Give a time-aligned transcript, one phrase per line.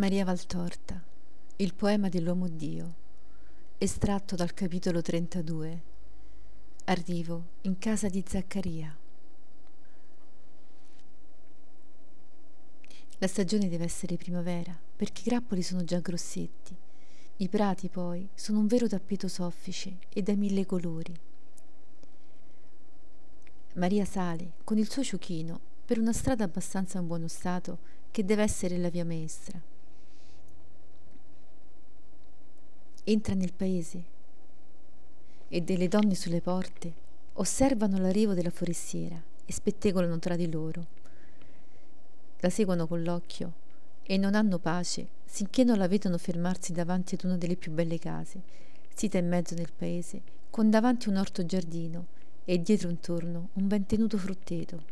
[0.00, 0.98] Maria Valtorta,
[1.56, 2.94] il poema dell'uomo Dio,
[3.76, 5.82] estratto dal capitolo 32.
[6.84, 8.96] Arrivo in casa di Zaccaria.
[13.18, 16.74] La stagione deve essere primavera, perché i grappoli sono già grossetti.
[17.36, 21.14] I prati, poi, sono un vero tappeto soffice e da mille colori.
[23.74, 27.80] Maria sale con il suo ciuchino per una strada abbastanza in buono stato
[28.10, 29.69] che deve essere la via maestra.
[33.04, 34.04] Entra nel paese
[35.48, 36.92] e delle donne sulle porte
[37.34, 40.86] osservano l'arrivo della forestiera e spettegolano tra di loro.
[42.40, 43.52] La seguono con l'occhio
[44.02, 47.98] e non hanno pace sinché non la vedono fermarsi davanti ad una delle più belle
[47.98, 48.42] case,
[48.94, 50.20] sita in mezzo nel paese,
[50.50, 52.06] con davanti un orto giardino
[52.44, 54.82] e dietro intorno un ben tenuto frutteto.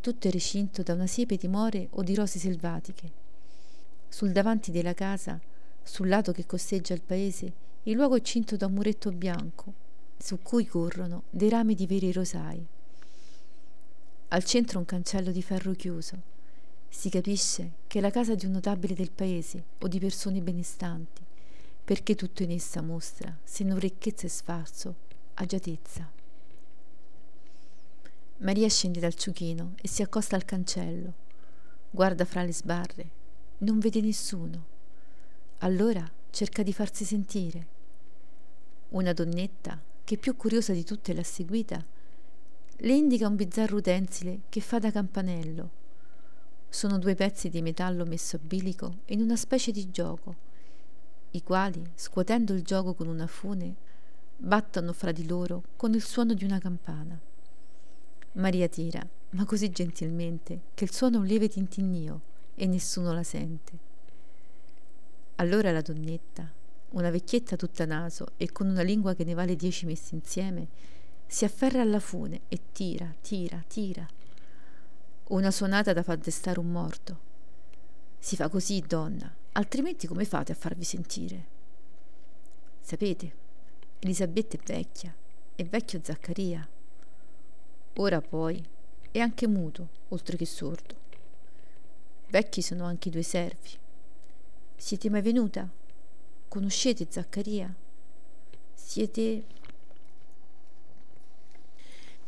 [0.00, 3.22] Tutto è recinto da una siepe di more o di rose selvatiche.
[4.08, 5.40] Sul davanti della casa
[5.84, 7.52] sul lato che costeggia il paese,
[7.84, 9.72] il luogo è cinto da un muretto bianco,
[10.18, 12.66] su cui corrono dei rami di veri rosai.
[14.28, 16.32] Al centro un cancello di ferro chiuso.
[16.88, 21.22] Si capisce che è la casa di un notabile del paese o di persone benestanti,
[21.84, 24.94] perché tutto in essa mostra, se non ricchezza e sfarzo,
[25.34, 26.10] agiatezza.
[28.38, 31.12] Maria scende dal ciuchino e si accosta al cancello.
[31.90, 33.10] Guarda fra le sbarre.
[33.58, 34.72] Non vede nessuno.
[35.64, 37.66] Allora cerca di farsi sentire.
[38.90, 41.82] Una donnetta, che più curiosa di tutte l'ha seguita,
[42.76, 45.70] le indica un bizzarro utensile che fa da campanello.
[46.68, 50.36] Sono due pezzi di metallo messo a bilico in una specie di gioco,
[51.30, 53.74] i quali, scuotendo il gioco con una fune,
[54.36, 57.18] battono fra di loro con il suono di una campana.
[58.32, 62.20] Maria tira, ma così gentilmente che il suono è un lieve tintinnio
[62.54, 63.92] e nessuno la sente.
[65.36, 66.48] Allora la donnetta,
[66.90, 70.68] una vecchietta tutta naso e con una lingua che ne vale dieci messi insieme,
[71.26, 74.06] si afferra alla fune e tira, tira, tira.
[75.28, 77.32] Una suonata da far destare un morto.
[78.18, 81.46] Si fa così, donna, altrimenti come fate a farvi sentire?
[82.80, 83.34] Sapete,
[83.98, 85.12] Elisabetta è vecchia,
[85.56, 86.68] è vecchio Zaccaria.
[87.94, 88.64] Ora poi
[89.10, 90.94] è anche muto, oltre che sordo.
[92.28, 93.70] Vecchi sono anche i due servi,
[94.84, 95.66] siete mai venuta?
[96.46, 97.74] Conoscete Zaccaria?
[98.74, 99.44] Siete...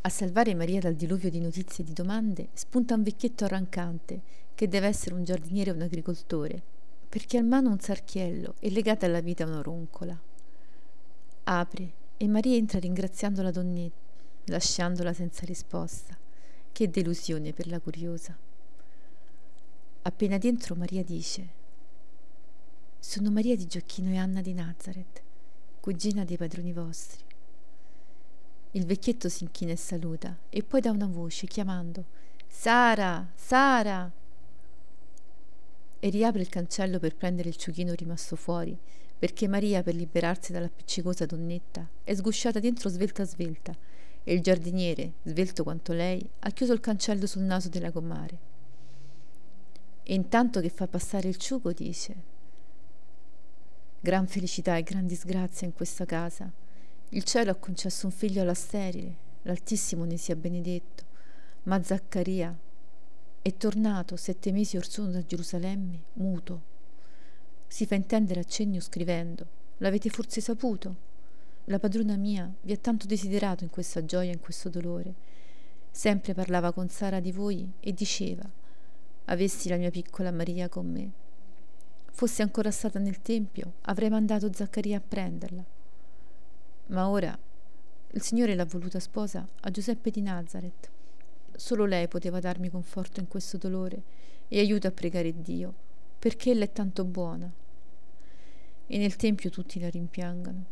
[0.01, 4.23] A salvare Maria dal diluvio di notizie e di domande spunta un vecchietto arrancante
[4.55, 6.63] che deve essere un giardiniere o un agricoltore,
[7.11, 10.19] perché ha in mano un sarchiello e legata alla vita una roncola.
[11.45, 14.15] Apre e Maria entra ringraziando la donnetta,
[14.47, 16.17] lasciandola senza risposta.
[16.73, 18.35] Che delusione per la curiosa.
[20.01, 21.65] Appena dentro Maria dice
[22.99, 25.23] sono Maria di Gioacchino e Anna di Nazareth,
[25.81, 27.23] cugina dei padroni vostri.
[28.73, 32.05] Il vecchietto si inchina e saluta e poi dà una voce chiamando
[32.47, 34.11] Sara, Sara!
[35.99, 38.77] E riapre il cancello per prendere il ciuchino rimasto fuori,
[39.19, 43.75] perché Maria, per liberarsi dall'appiccicosa donnetta, è sgusciata dentro svelta svelta
[44.25, 48.39] e il giardiniere, svelto quanto lei, ha chiuso il cancello sul naso della comare.
[50.03, 52.35] E intanto che fa passare il ciuco dice
[54.07, 56.49] Gran felicità e gran disgrazia in questa casa.
[57.09, 61.03] Il cielo ha concesso un figlio alla sterile, l'Altissimo ne sia benedetto,
[61.65, 62.57] ma Zaccaria
[63.43, 66.63] è tornato sette mesi or sono da Gerusalemme, muto.
[67.67, 69.45] Si fa intendere a cenno scrivendo,
[69.79, 70.97] l'avete forse saputo?
[71.65, 75.15] La padrona mia vi ha tanto desiderato in questa gioia e in questo dolore.
[75.91, 78.49] Sempre parlava con Sara di voi e diceva,
[79.25, 81.25] avessi la mia piccola Maria con me
[82.17, 85.63] Fosse ancora stata nel tempio, avrei mandato Zaccaria a prenderla.
[86.87, 87.39] Ma ora
[88.13, 90.89] il Signore l'ha voluta sposa a Giuseppe di Nazareth.
[91.55, 94.03] Solo lei poteva darmi conforto in questo dolore
[94.49, 95.75] e aiuto a pregare Dio,
[96.19, 97.53] perché ella è tanto buona.
[98.87, 100.65] E nel tempio tutti la rimpiangano.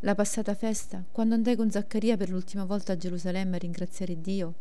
[0.00, 4.56] La passata festa, quando andai con Zaccaria per l'ultima volta a Gerusalemme a ringraziare Dio,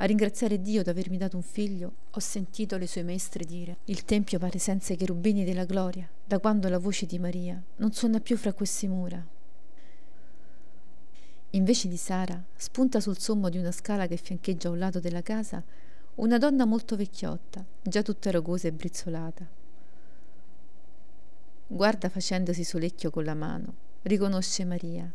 [0.00, 4.38] a ringraziare Dio d'avermi dato un figlio, ho sentito le sue maestre dire Il tempio
[4.38, 8.36] pare senza i cherubini della gloria, da quando la voce di Maria non suona più
[8.36, 9.24] fra queste mura.
[11.50, 15.62] Invece di Sara, spunta sul sommo di una scala che fiancheggia un lato della casa
[16.16, 19.46] una donna molto vecchiotta, già tutta rogosa e brizzolata.
[21.66, 25.12] Guarda facendosi solecchio con la mano, riconosce Maria,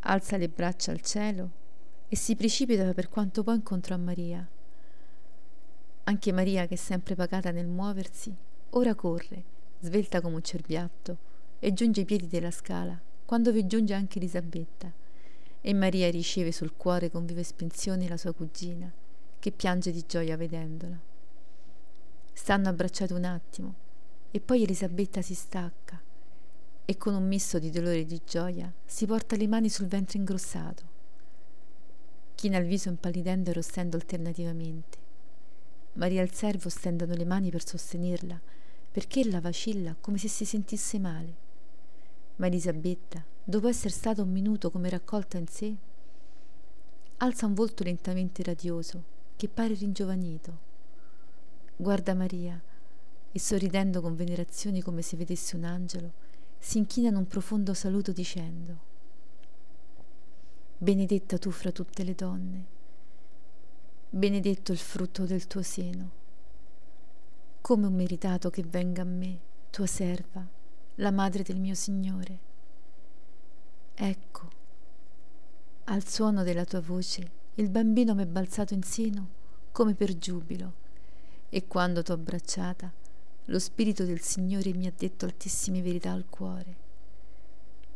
[0.00, 1.64] alza le braccia al cielo
[2.08, 4.48] e si precipita per quanto può incontro a Maria.
[6.04, 8.34] Anche Maria, che è sempre pagata nel muoversi,
[8.70, 9.42] ora corre,
[9.80, 11.16] svelta come un cerbiatto,
[11.58, 14.92] e giunge ai piedi della scala, quando vi giunge anche Elisabetta.
[15.60, 18.92] E Maria riceve sul cuore con viva espansione la sua cugina,
[19.38, 20.98] che piange di gioia vedendola.
[22.32, 23.74] Stanno abbracciati un attimo,
[24.30, 26.00] e poi Elisabetta si stacca
[26.88, 30.18] e con un misto di dolore e di gioia si porta le mani sul ventre
[30.18, 30.94] ingrossato.
[32.36, 34.98] China il viso impallidendo e rossendo alternativamente.
[35.94, 38.38] Maria e il servo stendono le mani per sostenerla,
[38.92, 41.34] perché ella vacilla come se si sentisse male.
[42.36, 45.74] Ma Elisabetta, dopo essere stata un minuto come raccolta in sé,
[47.16, 49.02] alza un volto lentamente radioso,
[49.34, 50.58] che pare ringiovanito.
[51.74, 52.62] Guarda Maria
[53.32, 56.12] e sorridendo con venerazione come se vedesse un angelo,
[56.58, 58.94] si inchina in un profondo saluto dicendo
[60.78, 62.66] Benedetta tu fra tutte le donne,
[64.10, 66.10] benedetto il frutto del tuo seno.
[67.62, 69.38] Come ho meritato che venga a me,
[69.70, 70.46] tua serva,
[70.96, 72.38] la madre del mio Signore.
[73.94, 74.50] Ecco,
[75.84, 79.28] al suono della tua voce, il bambino m'è balzato in seno
[79.72, 80.74] come per giubilo,
[81.48, 82.92] e quando t'ho abbracciata,
[83.46, 86.76] lo Spirito del Signore mi ha detto altissime verità al cuore.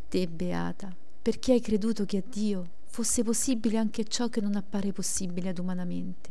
[0.09, 4.93] Te, beata, perché hai creduto che a Dio fosse possibile anche ciò che non appare
[4.93, 6.29] possibile ad umanamente.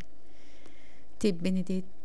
[1.17, 1.97] Te, benedetta,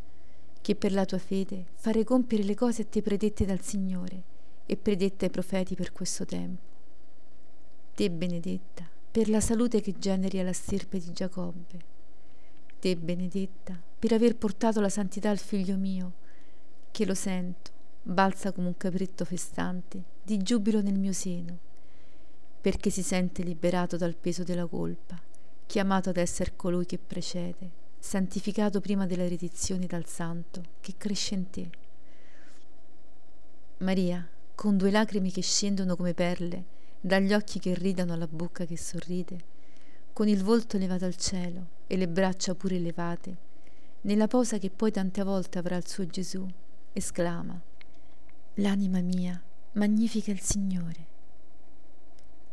[0.61, 4.23] che per la tua fede fare compiere le cose a te predette dal Signore
[4.67, 6.63] e predette ai profeti per questo tempo.
[7.95, 11.79] Te, benedetta, per la salute che generi alla stirpe di Giacobbe.
[12.81, 16.13] Te, benedetta, per aver portato la santità al figlio mio,
[16.91, 17.71] che lo sento,
[18.03, 21.59] balza come un capretto festante, di giubilo nel mio seno,
[22.65, 25.21] perché si sente liberato dal peso della colpa,
[25.67, 31.51] chiamato ad essere colui che precede, santificato prima della redizione dal santo che cresce in
[31.51, 31.71] te.
[33.81, 36.65] Maria, con due lacrime che scendono come perle,
[37.03, 39.39] dagli occhi che ridano alla bocca che sorride,
[40.15, 43.37] con il volto elevato al cielo e le braccia pure elevate,
[44.01, 46.49] nella posa che poi tante volte avrà il suo Gesù,
[46.95, 47.61] esclama,
[48.55, 49.39] L'anima mia
[49.73, 51.13] magnifica il Signore.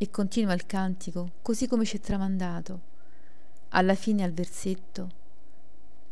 [0.01, 2.79] E continua il cantico così come ci è tramandato.
[3.69, 5.11] Alla fine al versetto,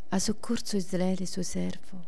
[0.09, 2.06] ha soccorso Israele suo servo.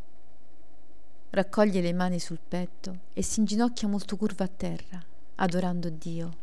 [1.32, 5.04] Raccoglie le mani sul petto e si inginocchia molto curva a terra,
[5.38, 6.38] adorando Dio.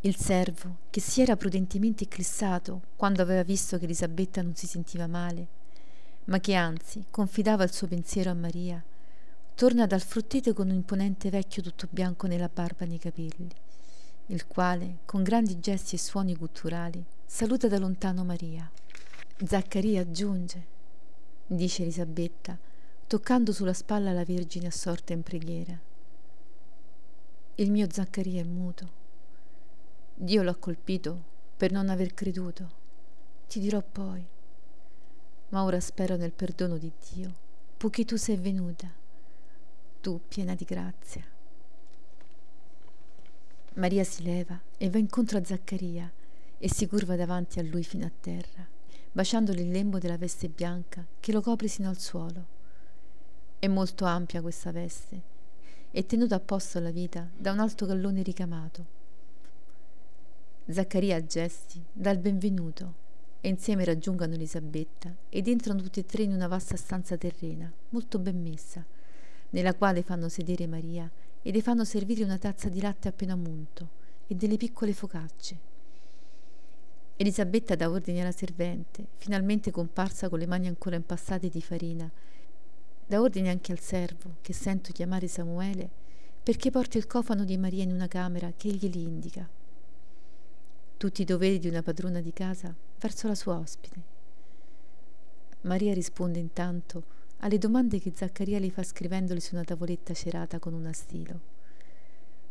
[0.00, 5.06] Il servo, che si era prudentemente eclissato quando aveva visto che Elisabetta non si sentiva
[5.06, 5.46] male,
[6.24, 8.82] ma che anzi confidava il suo pensiero a Maria,
[9.54, 13.50] torna dal fruttete con un imponente vecchio tutto bianco nella barba e nei capelli,
[14.26, 18.70] il quale, con grandi gesti e suoni gutturali, saluta da lontano Maria.
[19.44, 20.66] Zaccaria aggiunge,
[21.46, 22.58] dice Elisabetta,
[23.06, 25.78] toccando sulla spalla la Vergine assorta in preghiera.
[27.56, 29.00] Il mio Zaccaria è muto.
[30.14, 31.22] Dio l'ha colpito
[31.56, 32.80] per non aver creduto.
[33.48, 34.26] Ti dirò poi
[35.52, 37.34] ma ora spero nel perdono di Dio,
[37.76, 38.90] poiché tu sei venuta,
[40.00, 41.22] tu piena di grazia.
[43.74, 46.10] Maria si leva e va incontro a Zaccaria
[46.58, 48.68] e si curva davanti a lui fino a terra,
[49.10, 52.46] baciandogli il lembo della veste bianca che lo copre sino al suolo.
[53.58, 55.22] È molto ampia questa veste
[55.90, 58.86] e tenuta a posto alla vita da un alto gallone ricamato.
[60.68, 63.00] Zaccaria a gesti dà il benvenuto
[63.40, 68.18] e insieme raggiungono Elisabetta ed entrano tutti e tre in una vasta stanza terrena, molto
[68.18, 68.84] ben messa,
[69.50, 71.10] nella quale fanno sedere Maria
[71.42, 75.70] e le fanno servire una tazza di latte appena munto e delle piccole focacce.
[77.16, 82.10] Elisabetta dà ordine alla servente, finalmente comparsa con le mani ancora impastate di farina,
[83.06, 85.88] dà ordine anche al servo, che sento chiamare Samuele,
[86.42, 89.48] perché porti il cofano di Maria in una camera che egli gli indica.
[90.96, 94.10] Tutti i doveri di una padrona di casa verso la sua ospite.
[95.62, 97.04] Maria risponde intanto
[97.44, 101.40] alle domande che Zaccaria le fa scrivendole su una tavoletta cerata con un astilo.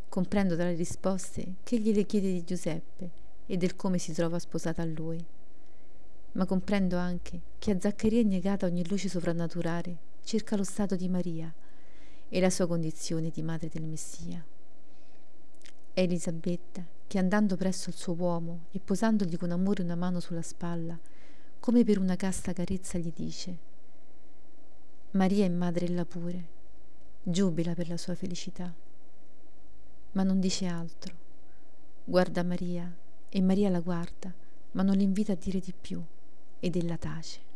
[0.10, 3.10] Comprendo dalle risposte che egli le chiede di Giuseppe
[3.46, 5.24] e del come si trova sposata a lui.
[6.34, 11.08] Ma comprendo anche che a Zaccaria è negata ogni luce sovrannaturale circa lo stato di
[11.08, 11.54] Maria
[12.28, 14.44] e la sua condizione di madre del Messia.
[15.94, 20.42] È Elisabetta che andando presso il suo uomo e posandogli con amore una mano sulla
[20.42, 21.00] spalla,
[21.62, 23.70] come per una casta carezza gli dice
[25.14, 26.48] Maria è madre ella pure,
[27.22, 28.74] giubila per la sua felicità.
[30.14, 31.14] Ma non dice altro.
[32.06, 32.90] Guarda Maria
[33.28, 34.34] e Maria la guarda,
[34.72, 36.02] ma non l'invita a dire di più
[36.62, 37.51] ed ella tace.